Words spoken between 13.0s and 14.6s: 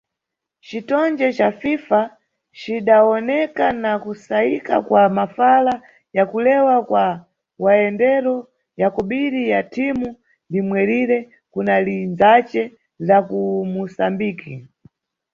la ku Musambiki.